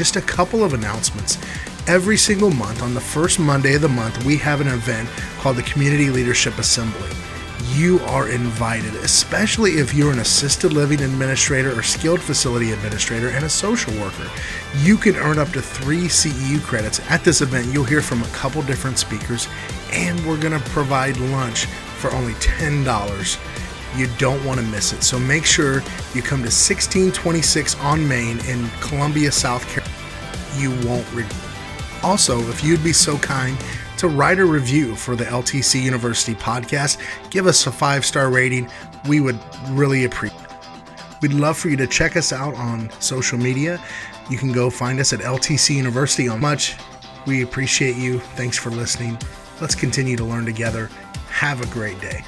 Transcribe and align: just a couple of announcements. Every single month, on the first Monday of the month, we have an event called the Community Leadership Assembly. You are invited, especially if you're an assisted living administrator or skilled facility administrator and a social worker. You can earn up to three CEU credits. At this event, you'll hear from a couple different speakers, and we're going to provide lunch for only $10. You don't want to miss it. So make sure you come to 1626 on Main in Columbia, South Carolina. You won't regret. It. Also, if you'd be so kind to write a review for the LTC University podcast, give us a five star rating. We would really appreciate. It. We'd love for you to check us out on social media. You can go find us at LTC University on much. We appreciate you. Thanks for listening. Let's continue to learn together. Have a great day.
just 0.00 0.16
a 0.16 0.22
couple 0.22 0.64
of 0.64 0.72
announcements. 0.72 1.36
Every 1.86 2.16
single 2.16 2.50
month, 2.50 2.82
on 2.82 2.94
the 2.94 3.02
first 3.02 3.38
Monday 3.38 3.74
of 3.74 3.82
the 3.82 3.88
month, 3.90 4.24
we 4.24 4.38
have 4.38 4.62
an 4.62 4.68
event 4.68 5.10
called 5.40 5.56
the 5.56 5.62
Community 5.62 6.08
Leadership 6.08 6.56
Assembly. 6.56 7.10
You 7.74 7.98
are 8.06 8.30
invited, 8.30 8.94
especially 8.94 9.72
if 9.72 9.92
you're 9.92 10.10
an 10.10 10.20
assisted 10.20 10.72
living 10.72 11.02
administrator 11.02 11.78
or 11.78 11.82
skilled 11.82 12.22
facility 12.22 12.72
administrator 12.72 13.28
and 13.28 13.44
a 13.44 13.50
social 13.50 13.92
worker. 14.00 14.26
You 14.78 14.96
can 14.96 15.16
earn 15.16 15.38
up 15.38 15.50
to 15.50 15.60
three 15.60 16.04
CEU 16.04 16.62
credits. 16.62 17.00
At 17.10 17.22
this 17.22 17.42
event, 17.42 17.66
you'll 17.66 17.84
hear 17.84 18.00
from 18.00 18.22
a 18.22 18.28
couple 18.28 18.62
different 18.62 18.96
speakers, 18.96 19.48
and 19.92 20.18
we're 20.26 20.40
going 20.40 20.58
to 20.58 20.70
provide 20.70 21.18
lunch 21.18 21.66
for 21.66 22.10
only 22.12 22.32
$10. 22.34 23.59
You 23.96 24.08
don't 24.18 24.44
want 24.44 24.60
to 24.60 24.66
miss 24.66 24.92
it. 24.92 25.02
So 25.02 25.18
make 25.18 25.44
sure 25.44 25.82
you 26.14 26.22
come 26.22 26.40
to 26.40 26.50
1626 26.50 27.78
on 27.80 28.06
Main 28.06 28.38
in 28.46 28.68
Columbia, 28.80 29.32
South 29.32 29.66
Carolina. 29.68 29.94
You 30.56 30.70
won't 30.88 31.06
regret. 31.12 31.32
It. 31.32 32.04
Also, 32.04 32.38
if 32.48 32.64
you'd 32.64 32.82
be 32.82 32.92
so 32.92 33.18
kind 33.18 33.58
to 33.98 34.08
write 34.08 34.38
a 34.38 34.44
review 34.44 34.96
for 34.96 35.16
the 35.16 35.24
LTC 35.24 35.82
University 35.82 36.34
podcast, 36.34 36.98
give 37.30 37.46
us 37.46 37.66
a 37.66 37.72
five 37.72 38.04
star 38.06 38.30
rating. 38.30 38.70
We 39.08 39.20
would 39.20 39.38
really 39.70 40.04
appreciate. 40.04 40.40
It. 40.40 40.46
We'd 41.20 41.34
love 41.34 41.58
for 41.58 41.68
you 41.68 41.76
to 41.76 41.86
check 41.86 42.16
us 42.16 42.32
out 42.32 42.54
on 42.54 42.90
social 43.00 43.38
media. 43.38 43.78
You 44.30 44.38
can 44.38 44.52
go 44.52 44.70
find 44.70 45.00
us 45.00 45.12
at 45.12 45.20
LTC 45.20 45.76
University 45.76 46.28
on 46.28 46.40
much. 46.40 46.76
We 47.26 47.42
appreciate 47.42 47.96
you. 47.96 48.20
Thanks 48.20 48.56
for 48.56 48.70
listening. 48.70 49.18
Let's 49.60 49.74
continue 49.74 50.16
to 50.16 50.24
learn 50.24 50.46
together. 50.46 50.86
Have 51.28 51.60
a 51.60 51.66
great 51.66 52.00
day. 52.00 52.24